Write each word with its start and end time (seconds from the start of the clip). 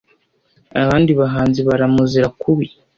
abandi 0.81 1.11
bahanzi 1.19 1.59
baramuzira 1.67 2.27
kubi 2.41 2.67